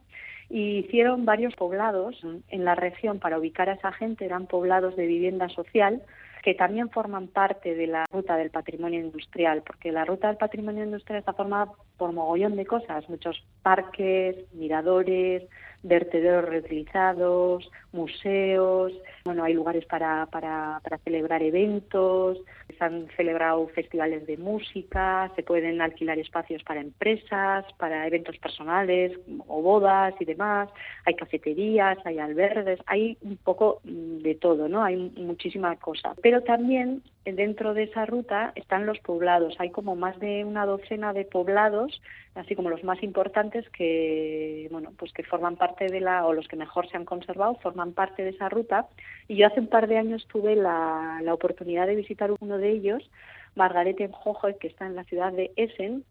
Y 0.49 0.79
hicieron 0.79 1.25
varios 1.25 1.55
poblados 1.55 2.21
en 2.49 2.65
la 2.65 2.75
región 2.75 3.19
para 3.19 3.39
ubicar 3.39 3.69
a 3.69 3.73
esa 3.73 3.91
gente, 3.91 4.25
eran 4.25 4.47
poblados 4.47 4.95
de 4.95 5.07
vivienda 5.07 5.49
social 5.49 6.01
que 6.43 6.53
también 6.53 6.89
forman 6.89 7.27
parte 7.27 7.75
de 7.75 7.87
la 7.87 8.05
ruta 8.11 8.37
del 8.37 8.49
patrimonio 8.49 8.99
industrial, 8.99 9.61
porque 9.65 9.91
la 9.91 10.05
ruta 10.05 10.27
del 10.27 10.37
patrimonio 10.37 10.83
industrial 10.83 11.19
está 11.19 11.33
formada 11.33 11.71
por 11.99 12.13
mogollón 12.13 12.55
de 12.55 12.65
cosas, 12.65 13.07
muchos 13.09 13.43
parques, 13.61 14.35
miradores, 14.53 15.43
vertederos 15.83 16.49
reutilizados, 16.49 17.69
museos, 17.91 18.91
bueno, 19.23 19.43
hay 19.43 19.53
lugares 19.53 19.85
para, 19.85 20.25
para, 20.25 20.81
para 20.83 20.97
celebrar 20.99 21.41
eventos, 21.41 22.37
se 22.77 22.83
han 22.83 23.07
celebrado 23.15 23.67
festivales 23.69 24.25
de 24.27 24.37
música, 24.37 25.31
se 25.35 25.43
pueden 25.43 25.81
alquilar 25.81 26.19
espacios 26.19 26.63
para 26.63 26.81
empresas, 26.81 27.65
para 27.77 28.07
eventos 28.07 28.37
personales 28.39 29.17
o 29.47 29.61
bodas 29.61 30.13
y 30.19 30.25
demás, 30.25 30.69
hay 31.05 31.15
cafeterías, 31.15 31.97
hay 32.05 32.19
albergues, 32.19 32.79
hay 32.85 33.17
un 33.21 33.37
poco 33.37 33.79
de 33.83 34.35
todo, 34.35 34.67
¿no? 34.67 34.83
Hay 34.83 34.97
muchísima 34.97 35.75
cosa. 35.77 36.13
Pero 36.21 36.41
también 36.41 37.03
dentro 37.25 37.73
de 37.73 37.83
esa 37.83 38.05
ruta 38.05 38.51
están 38.55 38.85
los 38.85 38.99
poblados. 38.99 39.55
Hay 39.59 39.69
como 39.69 39.95
más 39.95 40.19
de 40.19 40.45
una 40.45 40.65
docena 40.65 41.13
de 41.13 41.25
poblados, 41.25 42.01
así 42.35 42.55
como 42.55 42.69
los 42.69 42.83
más 42.83 43.01
importantes 43.03 43.69
que, 43.69 44.67
bueno, 44.71 44.93
pues 44.97 45.13
que 45.13 45.23
forman 45.23 45.55
parte 45.55 45.87
de 45.87 45.99
la, 45.99 46.25
o 46.25 46.33
los 46.33 46.47
que 46.47 46.55
mejor 46.55 46.89
se 46.89 46.97
han 46.97 47.05
conservado, 47.05 47.55
forman 47.55 47.93
parte 47.93 48.23
de 48.23 48.29
esa 48.29 48.49
ruta. 48.49 48.87
Y 49.27 49.35
yo 49.35 49.47
hace 49.47 49.59
un 49.59 49.67
par 49.67 49.87
de 49.87 49.97
años 49.97 50.27
tuve 50.27 50.55
la, 50.55 51.19
la 51.23 51.33
oportunidad 51.33 51.87
de 51.87 51.95
visitar 51.95 52.31
uno 52.39 52.57
de 52.57 52.71
ellos, 52.71 53.09
Margarete 53.55 54.09
Hoje, 54.23 54.55
que 54.59 54.67
está 54.67 54.85
en 54.85 54.95
la 54.95 55.03
ciudad 55.03 55.33
de 55.33 55.51
Essen, 55.55 56.03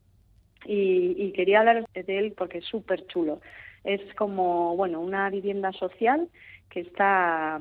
y, 0.65 1.33
quería 1.33 1.61
hablar 1.61 1.87
de 1.93 2.19
él 2.19 2.35
porque 2.37 2.59
es 2.59 2.65
súper 2.65 3.07
chulo. 3.07 3.41
Es 3.85 4.01
como, 4.15 4.77
bueno, 4.77 5.01
una 5.01 5.31
vivienda 5.31 5.73
social 5.73 6.29
que 6.69 6.81
está 6.81 7.61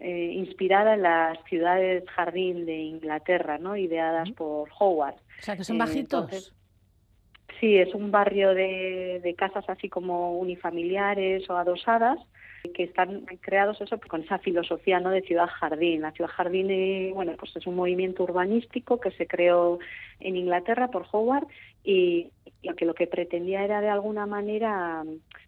eh, 0.00 0.32
inspirada 0.34 0.94
en 0.94 1.02
las 1.02 1.38
ciudades 1.44 2.04
jardín 2.10 2.66
de 2.66 2.76
Inglaterra, 2.76 3.58
¿no? 3.58 3.76
Ideadas 3.76 4.30
por 4.32 4.68
Howard. 4.78 5.14
O 5.14 5.42
sea, 5.42 5.56
que 5.56 5.64
son 5.64 5.78
bajitos. 5.78 6.52
sí, 7.60 7.76
es 7.76 7.94
un 7.94 8.10
barrio 8.10 8.54
de, 8.54 9.20
de 9.22 9.34
casas 9.34 9.64
así 9.68 9.88
como 9.88 10.38
unifamiliares 10.38 11.48
o 11.50 11.56
adosadas 11.56 12.18
que 12.74 12.84
están 12.84 13.24
creados 13.40 13.80
eso 13.80 13.98
con 14.08 14.22
esa 14.22 14.38
filosofía 14.38 15.00
no 15.00 15.10
de 15.10 15.22
ciudad 15.22 15.46
jardín. 15.46 16.02
La 16.02 16.12
ciudad 16.12 16.30
jardín 16.30 16.70
eh, 16.70 17.12
bueno 17.14 17.32
pues 17.38 17.54
es 17.56 17.66
un 17.66 17.76
movimiento 17.76 18.24
urbanístico 18.24 19.00
que 19.00 19.10
se 19.12 19.26
creó 19.26 19.78
en 20.20 20.36
Inglaterra 20.36 20.88
por 20.88 21.06
Howard 21.12 21.46
y, 21.84 22.30
que 22.76 22.84
lo 22.84 22.94
que 22.94 23.06
pretendía 23.06 23.64
era 23.64 23.80
de 23.80 23.88
alguna 23.88 24.26
manera 24.26 25.04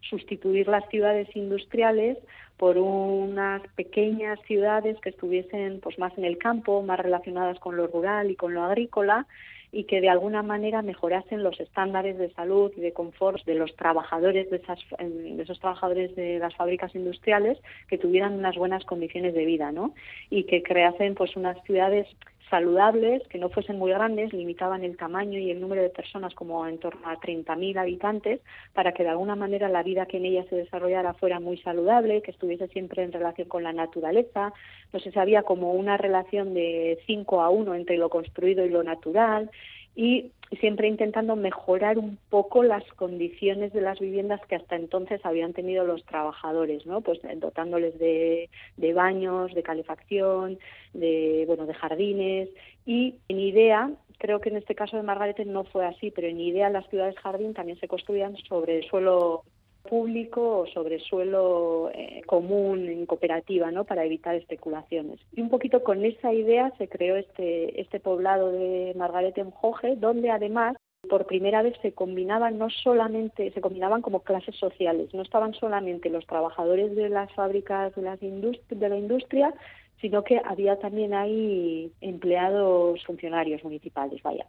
sustituir 0.09 0.67
las 0.67 0.87
ciudades 0.89 1.27
industriales 1.35 2.17
por 2.57 2.77
unas 2.77 3.61
pequeñas 3.75 4.39
ciudades 4.47 4.97
que 5.01 5.09
estuviesen 5.09 5.79
pues 5.81 5.99
más 5.99 6.17
en 6.17 6.25
el 6.25 6.37
campo 6.37 6.81
más 6.81 6.99
relacionadas 6.99 7.59
con 7.59 7.75
lo 7.75 7.87
rural 7.87 8.31
y 8.31 8.35
con 8.35 8.53
lo 8.53 8.63
agrícola 8.63 9.27
y 9.71 9.85
que 9.85 10.01
de 10.01 10.09
alguna 10.09 10.43
manera 10.43 10.81
mejorasen 10.81 11.43
los 11.43 11.59
estándares 11.59 12.17
de 12.17 12.31
salud 12.33 12.71
y 12.75 12.81
de 12.81 12.93
confort 12.93 13.43
de 13.45 13.55
los 13.55 13.75
trabajadores 13.75 14.49
de, 14.49 14.57
esas, 14.57 14.79
de 14.99 15.41
esos 15.41 15.59
trabajadores 15.59 16.15
de 16.15 16.39
las 16.39 16.55
fábricas 16.55 16.93
industriales 16.93 17.57
que 17.87 17.97
tuvieran 17.97 18.33
unas 18.33 18.55
buenas 18.55 18.83
condiciones 18.85 19.33
de 19.33 19.45
vida, 19.45 19.71
¿no? 19.71 19.93
Y 20.29 20.43
que 20.43 20.61
creasen 20.61 21.15
pues 21.15 21.35
unas 21.35 21.61
ciudades 21.63 22.07
saludables, 22.51 23.27
que 23.29 23.39
no 23.39 23.49
fuesen 23.49 23.79
muy 23.79 23.91
grandes, 23.91 24.31
limitaban 24.33 24.83
el 24.83 24.97
tamaño 24.97 25.39
y 25.39 25.49
el 25.49 25.59
número 25.59 25.81
de 25.81 25.89
personas 25.89 26.35
como 26.35 26.67
en 26.67 26.77
torno 26.77 27.07
a 27.07 27.15
30.000 27.15 27.79
habitantes, 27.79 28.41
para 28.73 28.91
que 28.91 29.01
de 29.01 29.09
alguna 29.09 29.35
manera 29.35 29.69
la 29.69 29.81
vida 29.81 30.05
que 30.05 30.17
en 30.17 30.25
ellas 30.25 30.45
se 30.49 30.57
desarrollara 30.57 31.15
fuera 31.15 31.39
muy 31.39 31.57
saludable, 31.57 32.21
que 32.21 32.29
estuviese 32.29 32.67
siempre 32.67 33.01
en 33.01 33.11
relación 33.11 33.47
con 33.47 33.63
la 33.63 33.73
naturaleza. 33.73 34.53
No 34.93 34.99
se 34.99 35.11
sabía 35.11 35.41
como 35.41 35.73
una 35.73 35.97
relación 35.97 36.53
de 36.53 36.99
5 37.07 37.41
a 37.41 37.49
1 37.49 37.73
entre 37.73 37.97
lo 37.97 38.09
construido 38.09 38.63
y 38.65 38.69
lo 38.69 38.83
natural 38.83 39.49
y 39.95 40.31
siempre 40.59 40.87
intentando 40.87 41.35
mejorar 41.35 41.97
un 41.97 42.17
poco 42.29 42.63
las 42.63 42.83
condiciones 42.93 43.71
de 43.71 43.81
las 43.81 43.99
viviendas 43.99 44.41
que 44.47 44.55
hasta 44.55 44.75
entonces 44.75 45.21
habían 45.23 45.53
tenido 45.53 45.85
los 45.85 46.03
trabajadores, 46.05 46.85
¿no? 46.85 47.01
Pues 47.01 47.23
eh, 47.23 47.35
dotándoles 47.37 47.97
de, 47.99 48.49
de 48.75 48.93
baños, 48.93 49.53
de 49.53 49.63
calefacción, 49.63 50.59
de 50.93 51.45
bueno, 51.47 51.65
de 51.65 51.73
jardines 51.73 52.49
y 52.85 53.15
en 53.29 53.39
idea 53.39 53.91
creo 54.17 54.39
que 54.39 54.49
en 54.49 54.57
este 54.57 54.75
caso 54.75 54.97
de 54.97 55.03
Margarete 55.03 55.45
no 55.45 55.63
fue 55.63 55.85
así, 55.85 56.11
pero 56.11 56.27
en 56.27 56.39
idea 56.39 56.69
las 56.69 56.87
ciudades 56.89 57.17
jardín 57.17 57.55
también 57.55 57.79
se 57.79 57.87
construían 57.87 58.37
sobre 58.47 58.87
suelo 58.87 59.43
público 59.81 60.59
o 60.59 60.67
sobre 60.67 60.99
suelo 60.99 61.91
eh, 61.93 62.21
común 62.25 62.87
en 62.87 63.05
cooperativa, 63.05 63.71
¿no? 63.71 63.83
Para 63.83 64.05
evitar 64.05 64.35
especulaciones. 64.35 65.19
Y 65.35 65.41
un 65.41 65.49
poquito 65.49 65.83
con 65.83 66.05
esa 66.05 66.33
idea 66.33 66.71
se 66.77 66.87
creó 66.87 67.15
este 67.15 67.81
este 67.81 67.99
poblado 67.99 68.51
de 68.51 68.93
Margarete 68.95 69.41
en 69.41 69.51
Joge, 69.51 69.95
donde 69.95 70.29
además 70.29 70.75
por 71.09 71.25
primera 71.25 71.63
vez 71.63 71.75
se 71.81 71.93
combinaban 71.93 72.57
no 72.57 72.69
solamente 72.69 73.51
se 73.51 73.61
combinaban 73.61 74.01
como 74.01 74.21
clases 74.21 74.55
sociales, 74.55 75.13
no 75.13 75.23
estaban 75.23 75.53
solamente 75.53 76.09
los 76.09 76.25
trabajadores 76.27 76.95
de 76.95 77.09
las 77.09 77.33
fábricas 77.33 77.95
de 77.95 78.01
las 78.03 78.19
de 78.19 78.89
la 78.89 78.97
industria, 78.97 79.53
sino 79.99 80.23
que 80.23 80.39
había 80.43 80.77
también 80.79 81.13
ahí 81.13 81.91
empleados 82.01 83.03
funcionarios 83.05 83.63
municipales, 83.63 84.21
vaya. 84.21 84.45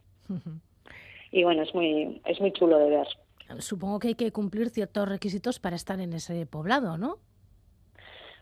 Y 1.30 1.44
bueno, 1.44 1.62
es 1.62 1.74
muy 1.74 2.20
es 2.26 2.40
muy 2.40 2.52
chulo 2.52 2.78
de 2.78 2.90
ver 2.90 3.06
supongo 3.58 3.98
que 3.98 4.08
hay 4.08 4.14
que 4.14 4.32
cumplir 4.32 4.70
ciertos 4.70 5.08
requisitos 5.08 5.58
para 5.58 5.76
estar 5.76 6.00
en 6.00 6.12
ese 6.12 6.46
poblado, 6.46 6.98
¿no? 6.98 7.18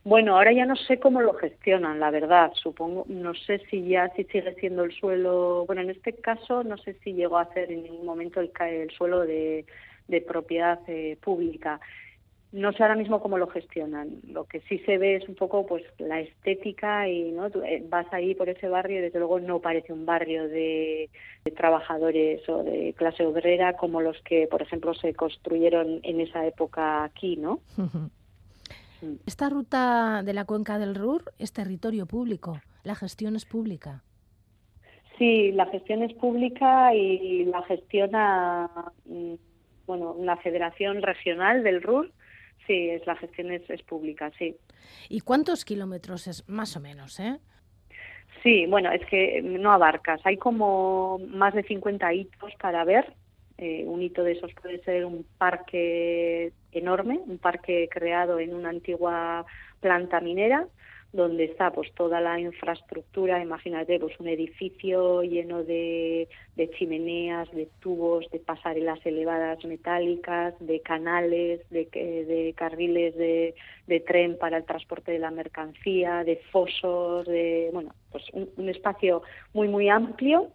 Bueno, 0.02 0.37
ahora 0.37 0.52
ya 0.52 0.64
no 0.64 0.76
sé 0.76 0.99
cómo 0.99 1.21
lo 1.21 1.35
gestionan, 1.35 2.00
la 2.00 2.11
verdad. 2.11 2.52
Supongo, 2.54 3.04
no 3.09 3.35
sé 3.35 3.61
si 3.71 3.87
ya 3.87 4.09
si 4.16 4.25
sigue 4.25 4.54
siendo 4.54 4.85
el 4.85 4.92
suelo. 4.92 5.64
Bueno, 5.66 5.83
en 5.83 5.90
este 5.90 6.14
caso 6.14 6.64
no 6.64 6.78
sé 6.78 6.95
si 7.04 7.12
llegó 7.12 7.37
a 7.37 7.52
ser 7.52 7.71
en 7.71 7.83
ningún 7.83 8.07
momento 8.07 8.40
el, 8.40 8.50
el 8.61 8.90
suelo 8.92 9.21
de, 9.21 9.66
de 10.09 10.21
propiedad 10.23 10.80
eh, 10.87 11.19
pública. 11.21 11.80
No 12.52 12.73
sé 12.73 12.83
ahora 12.83 12.97
mismo 12.97 13.21
cómo 13.21 13.38
lo 13.38 13.47
gestionan. 13.47 14.21
Lo 14.26 14.45
que 14.45 14.61
sí 14.62 14.78
se 14.80 14.99
ve 14.99 15.16
es 15.16 15.28
un 15.28 15.37
poco 15.37 15.66
pues 15.66 15.85
la 15.99 16.21
estética 16.21 17.09
y 17.09 17.30
no 17.30 17.47
eh, 17.47 17.85
vas 17.88 18.07
ahí 18.12 18.35
por 18.35 18.49
ese 18.49 18.69
barrio 18.69 18.99
y 18.99 19.02
desde 19.02 19.21
luego 19.21 19.38
no 19.38 19.61
parece 19.61 19.92
un 19.92 20.04
barrio 20.04 20.49
de, 20.49 21.11
trabajadores 21.57 22.47
o 22.49 22.64
de 22.64 22.92
clase 22.97 23.25
obrera 23.25 23.76
como 23.76 24.00
los 24.00 24.21
que 24.23 24.49
por 24.49 24.62
ejemplo 24.62 24.95
se 24.95 25.14
construyeron 25.14 26.00
en 26.02 26.21
esa 26.21 26.45
época 26.45 27.04
aquí, 27.04 27.37
¿no? 27.37 27.61
Mm. 27.76 29.14
Esta 29.26 29.49
ruta 29.49 30.23
de 30.25 30.33
la 30.35 30.45
cuenca 30.45 30.78
del 30.78 30.95
Ruhr 30.95 31.33
es 31.38 31.52
territorio 31.52 32.07
público, 32.07 32.61
la 32.83 32.95
gestión 32.95 33.37
es 33.37 33.45
pública. 33.45 34.02
Sí, 35.19 35.52
la 35.52 35.66
gestión 35.66 36.02
es 36.02 36.14
pública 36.14 36.95
y 36.95 37.45
la 37.45 37.62
gestiona 37.62 38.71
mm, 39.04 39.35
bueno, 39.87 40.12
una 40.12 40.37
federación 40.37 41.02
regional 41.02 41.62
del 41.62 41.83
Ruhr 41.83 42.11
Sí, 42.71 42.89
es, 42.89 43.05
la 43.05 43.17
gestión 43.17 43.50
es, 43.50 43.83
pública, 43.83 44.31
sí. 44.39 44.55
¿Y 45.09 45.23
cuántos 45.23 45.65
kilómetros 45.65 46.29
es 46.29 46.49
más 46.49 46.77
o 46.77 46.81
menos, 46.81 47.19
eh? 47.19 47.37
Sí, 48.45 48.65
bueno, 48.67 48.93
es 48.93 49.05
que 49.07 49.43
no 49.43 49.73
abarcas. 49.73 50.21
Hay 50.23 50.37
como 50.37 51.19
más 51.31 51.53
de 51.53 51.65
50 51.65 52.15
hitos 52.15 52.55
para 52.61 52.85
ver. 52.85 53.12
Eh, 53.59 53.83
un 53.89 54.00
hito 54.03 54.23
de 54.23 54.33
esos 54.35 54.53
puede 54.55 54.81
ser 54.85 55.05
un 55.05 55.27
parque 55.37 56.53
enorme, 56.71 57.19
un 57.27 57.39
parque 57.39 57.89
creado 57.91 58.39
en 58.39 58.55
una 58.55 58.69
antigua 58.69 59.45
planta 59.81 60.21
minera 60.21 60.69
donde 61.12 61.45
está 61.45 61.73
pues 61.73 61.93
toda 61.95 62.21
la 62.21 62.38
infraestructura, 62.38 63.43
imagínate, 63.43 63.99
pues 63.99 64.19
un 64.21 64.29
edificio 64.29 65.23
lleno 65.23 65.64
de, 65.64 66.29
de, 66.57 66.71
chimeneas, 66.71 67.50
de 67.50 67.69
tubos, 67.81 68.31
de 68.31 68.38
pasarelas 68.38 69.05
elevadas 69.05 69.64
metálicas, 69.64 70.55
de 70.61 70.81
canales, 70.81 71.69
de, 71.71 71.87
de 71.87 72.55
carriles 72.57 73.17
de, 73.17 73.55
de, 73.87 74.00
tren 74.00 74.38
para 74.38 74.59
el 74.59 74.64
transporte 74.64 75.11
de 75.12 75.19
la 75.19 75.31
mercancía, 75.31 76.23
de 76.23 76.37
fosos, 76.52 77.26
de 77.26 77.71
bueno, 77.73 77.93
pues 78.12 78.25
un, 78.33 78.49
un 78.57 78.69
espacio 78.69 79.23
muy 79.52 79.69
muy 79.69 79.88
amplio 79.88 80.52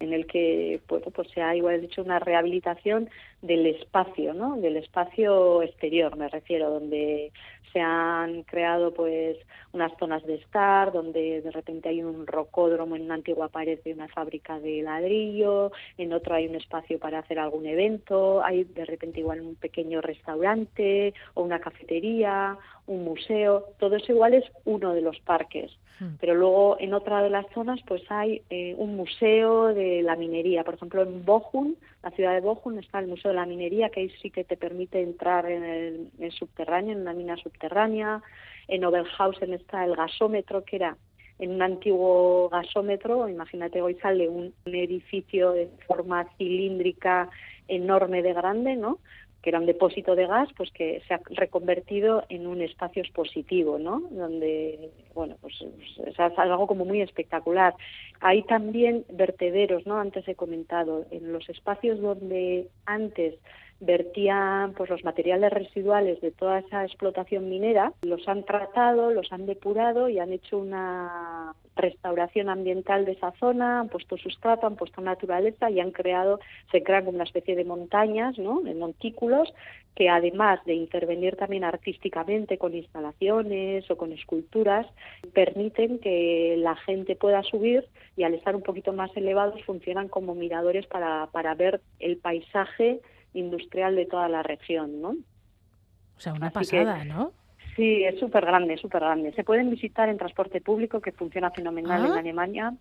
en 0.00 0.12
el 0.12 0.26
que 0.26 0.80
pues, 0.86 1.02
pues 1.14 1.28
se 1.30 1.42
ha 1.42 1.56
igual 1.56 1.80
dicho 1.80 2.02
una 2.02 2.18
rehabilitación 2.18 3.08
del 3.42 3.66
espacio, 3.66 4.34
¿no? 4.34 4.56
Del 4.56 4.76
espacio 4.76 5.62
exterior, 5.62 6.16
me 6.16 6.28
refiero, 6.28 6.70
donde 6.70 7.32
se 7.72 7.80
han 7.80 8.42
creado 8.44 8.94
pues 8.94 9.36
unas 9.72 9.92
zonas 9.98 10.24
de 10.24 10.36
estar, 10.36 10.92
donde 10.92 11.42
de 11.42 11.50
repente 11.50 11.90
hay 11.90 12.02
un 12.02 12.26
rocódromo 12.26 12.96
en 12.96 13.02
una 13.02 13.14
antigua 13.14 13.48
pared 13.48 13.78
de 13.84 13.92
una 13.92 14.08
fábrica 14.08 14.58
de 14.58 14.80
ladrillo, 14.82 15.72
en 15.98 16.14
otro 16.14 16.34
hay 16.34 16.46
un 16.46 16.54
espacio 16.54 16.98
para 16.98 17.18
hacer 17.18 17.38
algún 17.38 17.66
evento, 17.66 18.42
hay 18.42 18.64
de 18.64 18.86
repente 18.86 19.20
igual 19.20 19.42
un 19.42 19.56
pequeño 19.56 20.00
restaurante 20.00 21.12
o 21.34 21.42
una 21.42 21.60
cafetería, 21.60 22.56
un 22.86 23.04
museo, 23.04 23.66
todo 23.78 23.96
eso 23.96 24.12
igual 24.12 24.32
es 24.32 24.44
uno 24.64 24.94
de 24.94 25.02
los 25.02 25.18
parques. 25.20 25.70
Hmm. 25.98 26.16
Pero 26.20 26.34
luego 26.34 26.76
en 26.78 26.94
otra 26.94 27.22
de 27.22 27.30
las 27.30 27.46
zonas 27.54 27.80
pues 27.86 28.02
hay 28.10 28.42
eh, 28.50 28.74
un 28.76 28.96
museo 28.96 29.74
de 29.74 30.02
la 30.02 30.16
minería. 30.16 30.64
Por 30.64 30.74
ejemplo, 30.74 31.02
en 31.02 31.24
Bochum, 31.24 31.74
la 32.02 32.10
ciudad 32.10 32.34
de 32.34 32.40
Bochum, 32.40 32.78
está 32.78 32.98
el 32.98 33.08
Museo 33.08 33.30
de 33.30 33.36
la 33.36 33.46
Minería, 33.46 33.90
que 33.90 34.00
ahí 34.00 34.10
sí 34.22 34.30
que 34.30 34.44
te 34.44 34.56
permite 34.56 35.02
entrar 35.02 35.50
en 35.50 36.10
el, 36.18 36.32
subterráneo, 36.32 36.92
en 36.92 37.00
una 37.00 37.14
mina 37.14 37.36
subterránea. 37.36 38.22
En 38.68 38.84
Oberhausen 38.84 39.54
está 39.54 39.84
el 39.84 39.96
gasómetro, 39.96 40.64
que 40.64 40.76
era 40.76 40.96
en 41.38 41.50
un 41.52 41.62
antiguo 41.62 42.48
gasómetro. 42.48 43.28
Imagínate, 43.28 43.80
hoy 43.82 43.94
sale 43.96 44.28
un 44.28 44.52
edificio 44.66 45.52
de 45.52 45.68
forma 45.86 46.26
cilíndrica 46.36 47.28
enorme 47.68 48.22
de 48.22 48.32
grande, 48.32 48.76
¿no? 48.76 48.98
Que 49.46 49.50
era 49.50 49.60
un 49.60 49.66
depósito 49.66 50.16
de 50.16 50.26
gas, 50.26 50.48
pues 50.56 50.72
que 50.72 51.00
se 51.06 51.14
ha 51.14 51.20
reconvertido 51.30 52.24
en 52.28 52.48
un 52.48 52.62
espacio 52.62 53.00
expositivo, 53.00 53.78
¿no? 53.78 54.00
Donde, 54.10 54.90
bueno, 55.14 55.36
pues, 55.40 55.54
pues 55.76 56.08
es 56.08 56.18
algo 56.18 56.66
como 56.66 56.84
muy 56.84 57.00
espectacular. 57.00 57.72
Hay 58.20 58.42
también 58.42 59.04
vertederos, 59.08 59.86
¿no? 59.86 60.00
Antes 60.00 60.26
he 60.26 60.34
comentado, 60.34 61.06
en 61.12 61.32
los 61.32 61.48
espacios 61.48 62.00
donde 62.00 62.66
antes 62.86 63.36
vertían 63.80 64.72
pues 64.72 64.88
los 64.88 65.04
materiales 65.04 65.52
residuales 65.52 66.20
de 66.20 66.30
toda 66.30 66.60
esa 66.60 66.84
explotación 66.84 67.48
minera, 67.48 67.92
los 68.02 68.26
han 68.26 68.44
tratado, 68.44 69.10
los 69.10 69.32
han 69.32 69.46
depurado 69.46 70.08
y 70.08 70.18
han 70.18 70.32
hecho 70.32 70.58
una 70.58 71.54
restauración 71.76 72.48
ambiental 72.48 73.04
de 73.04 73.12
esa 73.12 73.32
zona, 73.32 73.80
han 73.80 73.88
puesto 73.88 74.16
sustrato, 74.16 74.66
han 74.66 74.76
puesto 74.76 75.02
naturaleza 75.02 75.70
y 75.70 75.80
han 75.80 75.90
creado, 75.90 76.40
se 76.72 76.82
crean 76.82 77.04
como 77.04 77.16
una 77.16 77.24
especie 77.24 77.54
de 77.54 77.64
montañas, 77.66 78.38
¿no? 78.38 78.62
de 78.62 78.74
montículos, 78.74 79.52
que 79.94 80.08
además 80.08 80.60
de 80.64 80.74
intervenir 80.74 81.36
también 81.36 81.64
artísticamente 81.64 82.56
con 82.56 82.74
instalaciones 82.74 83.90
o 83.90 83.96
con 83.96 84.12
esculturas, 84.12 84.86
permiten 85.34 85.98
que 85.98 86.56
la 86.58 86.76
gente 86.76 87.14
pueda 87.14 87.42
subir 87.42 87.86
y 88.16 88.22
al 88.22 88.32
estar 88.32 88.56
un 88.56 88.62
poquito 88.62 88.94
más 88.94 89.14
elevados 89.14 89.62
funcionan 89.64 90.08
como 90.08 90.34
miradores 90.34 90.86
para, 90.86 91.28
para 91.30 91.54
ver 91.54 91.82
el 91.98 92.16
paisaje 92.16 93.00
industrial 93.36 93.96
de 93.96 94.06
toda 94.06 94.28
la 94.28 94.42
región, 94.42 95.00
¿no? 95.00 95.10
O 95.10 96.20
sea, 96.20 96.32
una 96.32 96.50
pasada, 96.50 97.04
¿no? 97.04 97.32
Sí, 97.76 98.04
es 98.04 98.18
súper 98.18 98.46
grande, 98.46 98.78
súper 98.78 99.02
grande. 99.02 99.32
Se 99.32 99.44
pueden 99.44 99.68
visitar 99.68 100.08
en 100.08 100.16
transporte 100.16 100.62
público, 100.62 101.02
que 101.02 101.12
funciona 101.12 101.50
fenomenal 101.50 102.06
en 102.06 102.12
ah. 102.12 102.18
Alemania, 102.20 102.74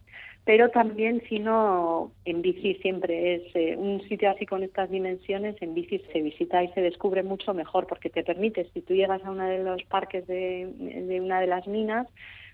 pero 0.45 0.69
también, 0.69 1.21
si 1.27 1.39
no, 1.39 2.13
en 2.23 2.41
bici 2.41 2.75
siempre 2.75 3.35
es 3.35 3.55
eh, 3.55 3.75
un 3.75 4.01
sitio 4.07 4.29
así 4.29 4.45
con 4.45 4.63
estas 4.63 4.89
dimensiones, 4.89 5.61
en 5.61 5.73
bici 5.73 5.99
se 6.13 6.21
visita 6.21 6.63
y 6.63 6.69
se 6.69 6.81
descubre 6.81 7.23
mucho 7.23 7.53
mejor, 7.53 7.87
porque 7.87 8.09
te 8.09 8.23
permite, 8.23 8.69
si 8.73 8.81
tú 8.81 8.93
llegas 8.93 9.21
a 9.25 9.31
uno 9.31 9.45
de 9.45 9.63
los 9.63 9.83
parques 9.83 10.25
de, 10.27 10.71
de 10.77 11.19
una 11.19 11.41
de 11.41 11.47
las 11.47 11.67
minas, 11.67 12.07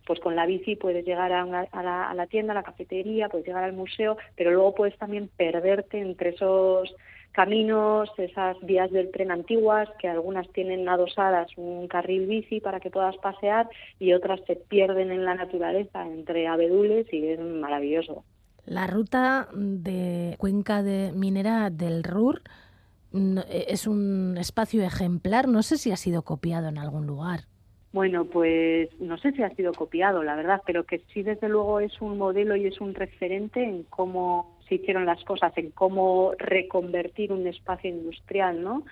pues 0.08 0.20
con 0.20 0.36
la 0.36 0.48
bici 0.48 0.76
puedes 0.76 1.06
llegar 1.06 1.32
a, 1.32 1.44
a, 1.44 1.84
la, 1.84 2.10
a 2.10 2.14
la 2.16 2.26
tienda, 2.26 2.54
a 2.54 2.56
la 2.56 2.64
cafetería, 2.64 3.30
puedes 3.30 3.46
llegar 3.46 3.64
al 3.64 3.74
museo, 3.74 4.18
pero 4.36 4.50
luego 4.50 4.74
puedes 4.74 4.98
también 4.98 5.30
perderte 5.38 6.00
entre 6.00 6.30
esos 6.30 6.96
caminos, 7.32 8.10
esas 8.18 8.58
vías 8.62 8.92
del 8.92 9.12
tren 9.12 9.32
antiguas, 9.32 9.90
que 10.00 10.08
algunas 10.08 10.48
tienen 10.50 10.88
adosadas 10.88 11.50
un 11.58 11.88
carril 11.88 12.28
bici 12.28 12.60
para 12.60 12.80
que 12.80 12.90
puedas 12.90 13.18
pasear 13.18 13.70
y 14.00 14.14
otras 14.14 14.42
se 14.48 14.56
pierden 14.56 15.12
en 15.12 15.26
la 15.26 15.36
naturaleza 15.36 16.06
entre 16.06 16.48
abedules 16.48 17.08
y 17.14 17.28
es 17.28 17.40
maravilloso. 17.40 18.24
La 18.66 18.88
ruta 18.88 19.48
de 19.54 20.36
cuenca 20.38 20.84
de 20.84 21.12
minera 21.14 21.70
del 21.70 22.04
Ruhr 22.04 22.42
es 23.50 23.88
un 23.88 24.38
espacio 24.38 24.84
ejemplar, 24.84 25.48
no 25.48 25.64
sé 25.64 25.78
si 25.78 25.92
ha 25.92 25.98
sido 25.98 26.22
copiado 26.22 26.70
en 26.70 26.78
algún 26.78 27.08
lugar. 27.08 27.42
Bueno, 27.94 28.24
pues 28.24 28.90
no 29.02 29.18
sé 29.18 29.34
si 29.34 29.44
ha 29.44 29.54
sido 29.56 29.74
copiado, 29.74 30.24
la 30.24 30.36
verdad, 30.36 30.62
pero 30.66 30.86
que 30.86 31.00
sí, 31.14 31.24
desde 31.24 31.50
luego, 31.50 31.82
es 31.82 32.00
un 32.02 32.18
modelo 32.18 32.56
y 32.56 32.66
es 32.66 32.80
un 32.80 32.94
referente 32.94 33.62
en 33.62 33.84
cómo 33.84 34.51
se 34.72 34.76
hicieron 34.76 35.06
las 35.06 35.22
cosas, 35.26 35.52
en 35.58 35.72
cómo 35.72 36.32
reconvertir 36.38 37.34
un 37.34 37.46
espacio 37.46 37.90
industrial, 37.90 38.64
¿no? 38.64 38.86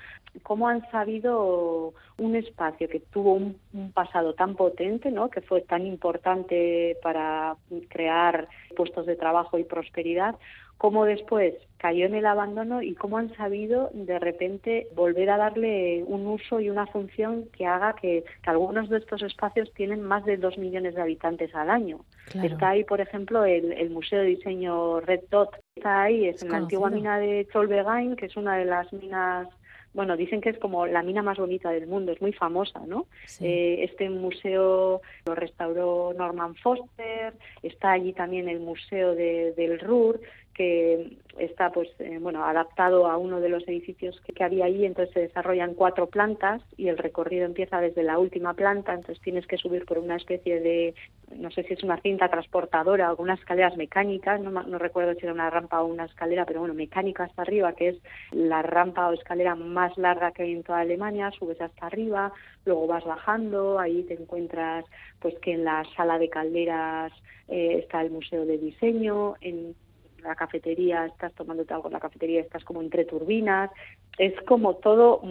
Cómo 0.44 0.68
han 0.68 0.82
sabido 0.92 1.94
un 2.18 2.36
espacio 2.36 2.90
que 2.90 3.00
tuvo 3.00 3.36
un, 3.36 3.58
pasado 3.94 4.34
tan 4.34 4.56
potente, 4.56 5.10
¿no? 5.10 5.30
Que 5.30 5.40
fue 5.40 5.62
tan 5.62 5.86
importante 5.86 6.98
para 7.02 7.56
crear 7.88 8.50
puestos 8.76 9.06
de 9.06 9.16
trabajo 9.16 9.58
y 9.58 9.64
prosperidad, 9.64 10.36
cómo 10.80 11.04
después 11.04 11.56
cayó 11.78 12.06
en 12.06 12.16
el 12.16 12.26
abandono 12.26 12.82
y 12.82 12.96
cómo 12.96 13.18
han 13.18 13.36
sabido 13.36 13.90
de 13.94 14.18
repente 14.18 14.88
volver 14.96 15.30
a 15.30 15.38
darle 15.38 16.04
un 16.08 16.26
uso 16.26 16.62
y 16.62 16.70
una 16.70 16.88
función 16.88 17.50
que 17.52 17.66
haga 17.66 17.94
que, 17.94 18.24
algunos 18.46 18.90
de 18.90 18.98
estos 18.98 19.22
espacios 19.22 19.72
tienen 19.74 20.02
más 20.02 20.26
de 20.26 20.38
dos 20.38 20.58
millones 20.58 20.96
de 20.96 21.02
habitantes 21.02 21.54
al 21.54 21.70
año. 21.70 22.00
Está 22.42 22.70
ahí, 22.70 22.84
por 22.86 23.02
ejemplo, 23.02 23.44
el, 23.46 23.90
Museo 23.90 24.22
de 24.22 24.28
Diseño 24.28 25.02
Red 25.02 25.22
Dot. 25.30 25.50
Está 25.76 26.04
ahí, 26.04 26.28
es, 26.28 26.42
en 26.44 26.52
la 26.52 26.58
antigua 26.58 26.90
mina 26.90 27.20
de 27.20 27.46
Cholbegain, 27.52 28.16
que 28.16 28.28
es 28.28 28.38
una 28.38 28.56
de 28.56 28.66
las 28.66 28.92
minas 28.94 29.48
bueno, 29.94 30.16
dicen 30.16 30.40
que 30.40 30.50
es 30.50 30.60
como 30.60 30.86
la 30.86 31.02
mina 31.02 31.24
más 31.24 31.38
bonita 31.38 31.72
del 31.72 31.88
mundo, 31.88 32.12
es 32.12 32.22
muy 32.22 32.32
famosa, 32.32 32.80
¿no? 32.86 33.08
Eh, 33.42 33.80
este 33.90 34.10
museo 34.10 35.02
lo 35.26 35.36
restauró 35.36 36.14
Norman 36.16 36.56
Foster, 36.56 37.34
está 37.64 37.94
allí 37.94 38.14
también 38.14 38.48
el 38.50 38.60
Museo 38.60 39.16
del 39.16 39.80
Ruhr, 39.80 40.22
que 40.60 41.16
está 41.38 41.72
pues 41.72 41.88
eh, 42.00 42.18
bueno 42.20 42.44
adaptado 42.44 43.08
a 43.08 43.16
uno 43.16 43.40
de 43.40 43.48
los 43.48 43.66
edificios 43.66 44.20
que, 44.20 44.44
había 44.44 44.66
ahí 44.66 44.84
entonces 44.84 45.14
se 45.14 45.22
desarrollan 45.22 45.74
cuatro 45.74 46.08
plantas 46.08 46.62
y 46.76 46.90
el 46.90 46.98
recorrido 46.98 47.46
empieza 47.46 47.80
desde 47.80 48.04
la 48.04 48.20
última 48.20 48.54
planta 48.56 48.94
entonces 48.94 49.24
tienes 49.24 49.48
que 49.48 49.56
subir 49.56 49.86
por 49.86 50.00
una 50.00 50.18
especie 50.18 50.60
de 50.60 50.96
no 51.34 51.50
sé 51.50 51.64
si 51.64 51.76
es 51.76 51.84
una 51.84 52.02
cinta 52.02 52.28
transportadora 52.28 53.14
o 53.14 53.22
unas 53.22 53.40
escaleras 53.40 53.78
mecánicas 53.78 54.42
no, 54.42 54.52
no 54.52 54.78
recuerdo 54.78 55.14
si 55.14 55.22
era 55.24 55.32
una 55.32 55.50
rampa 55.50 55.82
o 55.82 55.86
una 55.86 56.04
escalera 56.04 56.44
pero 56.44 56.60
bueno 56.60 56.74
mecánica 56.74 57.24
hasta 57.24 57.44
arriba 57.44 57.72
que 57.72 57.88
es 57.88 57.98
la 58.34 58.62
rampa 58.62 59.08
o 59.08 59.14
escalera 59.14 59.56
más 59.56 59.98
larga 59.98 60.34
que 60.34 60.44
hay 60.44 60.52
en 60.52 60.64
toda 60.64 60.80
Alemania 60.80 61.32
subes 61.40 61.62
hasta 61.62 61.86
arriba 61.86 62.34
luego 62.66 62.86
vas 62.86 63.06
bajando 63.06 63.80
ahí 63.80 64.04
te 64.04 64.16
encuentras 64.16 64.84
pues 65.22 65.40
que 65.40 65.54
en 65.54 65.64
la 65.64 65.86
sala 65.96 66.20
de 66.20 66.28
calderas 66.28 67.14
eh, 67.48 67.80
está 67.82 68.02
el 68.02 68.12
museo 68.12 68.46
de 68.46 68.58
diseño 68.58 69.36
en 69.40 69.74
la 70.22 70.36
cafetería, 70.36 71.06
estás 71.06 71.34
tomándote 71.34 71.74
algo 71.74 71.88
en 71.88 71.94
la 71.94 72.00
cafetería, 72.00 72.42
estás 72.42 72.64
como 72.64 72.82
entre 72.82 73.06
turbinas, 73.06 73.72
es 74.18 74.34
como 74.42 74.76
todo 74.76 75.22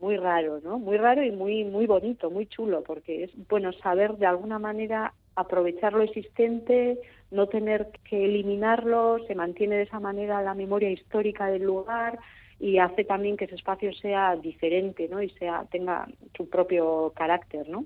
muy 0.00 0.16
raro, 0.16 0.60
¿no? 0.62 0.78
Muy 0.78 0.96
raro 0.96 1.22
y 1.24 1.30
muy 1.30 1.64
muy 1.64 1.86
bonito, 1.86 2.30
muy 2.30 2.46
chulo, 2.46 2.82
porque 2.82 3.24
es 3.24 3.30
bueno 3.48 3.72
saber 3.72 4.16
de 4.16 4.26
alguna 4.26 4.58
manera 4.58 5.14
aprovechar 5.34 5.92
lo 5.92 6.02
existente, 6.02 6.98
no 7.30 7.46
tener 7.46 7.90
que 8.08 8.24
eliminarlo, 8.24 9.18
se 9.26 9.34
mantiene 9.34 9.76
de 9.76 9.82
esa 9.82 10.00
manera 10.00 10.42
la 10.42 10.54
memoria 10.54 10.90
histórica 10.90 11.46
del 11.46 11.62
lugar 11.62 12.18
y 12.58 12.78
hace 12.78 13.04
también 13.04 13.36
que 13.36 13.44
ese 13.44 13.54
espacio 13.54 13.92
sea 13.92 14.34
diferente, 14.36 15.08
¿no? 15.08 15.22
Y 15.22 15.30
sea 15.30 15.64
tenga 15.70 16.08
su 16.36 16.48
propio 16.48 17.12
carácter, 17.14 17.68
¿no? 17.68 17.84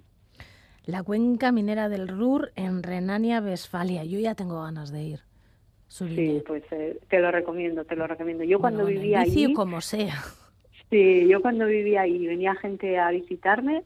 La 0.85 1.03
cuenca 1.03 1.53
minera 1.53 1.89
del 1.89 2.09
Ruhr 2.09 2.51
en 2.57 2.83
Renania-Westfalia. 2.83 4.05
Yo 4.05 4.19
ya 4.19 4.35
tengo 4.35 4.63
ganas 4.63 4.91
de 4.91 5.03
ir. 5.03 5.21
Sí, 5.93 6.43
pues 6.47 6.63
eh, 6.71 6.99
te 7.11 7.21
lo 7.21 7.31
recomiendo, 7.31 7.85
te 7.85 7.97
lo 7.97 8.07
recomiendo. 8.07 8.45
Yo 8.45 8.59
cuando 8.59 8.87
vivía 8.87 9.21
ahí... 9.21 9.53
como 9.53 9.83
sea. 9.83 10.23
Sí, 10.89 11.29
yo 11.29 11.43
cuando 11.43 11.67
vivía 11.67 12.03
ahí 12.03 12.17
y 12.17 12.27
venía 12.27 12.55
gente 12.55 12.99
a 12.99 13.11
visitarme, 13.11 13.85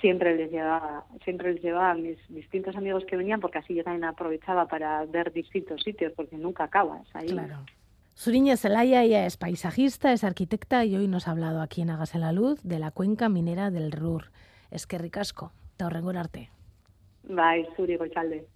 siempre 0.00 0.36
les 0.36 0.50
llevaba, 0.50 1.04
siempre 1.22 1.54
les 1.54 1.62
llevaba 1.62 1.92
a 1.92 1.94
mis 1.94 2.18
distintos 2.28 2.74
amigos 2.74 3.04
que 3.04 3.16
venían, 3.16 3.40
porque 3.40 3.58
así 3.58 3.72
yo 3.72 3.84
también 3.84 4.04
aprovechaba 4.04 4.66
para 4.66 5.04
ver 5.06 5.32
distintos 5.32 5.82
sitios, 5.82 6.12
porque 6.16 6.36
nunca 6.36 6.64
acabas 6.64 7.06
ahí. 7.14 7.28
Claro. 7.28 7.58
Suriña 8.14 8.56
Zelaya, 8.56 9.04
ella 9.04 9.24
es 9.24 9.36
paisajista, 9.36 10.12
es 10.12 10.24
arquitecta 10.24 10.84
y 10.84 10.96
hoy 10.96 11.06
nos 11.06 11.28
ha 11.28 11.32
hablado 11.32 11.60
aquí 11.60 11.82
en 11.82 11.90
Hágase 11.90 12.18
la 12.18 12.32
Luz 12.32 12.60
de 12.64 12.80
la 12.80 12.90
cuenca 12.90 13.28
minera 13.28 13.70
del 13.70 13.92
Ruhr. 13.92 14.30
Es 14.72 14.88
que 14.88 14.98
ricasco, 14.98 15.52
te 15.76 15.84
arte. 15.84 16.50
Bye, 17.28 17.68
Suri 17.76 17.96
Gochalde. 17.96 18.46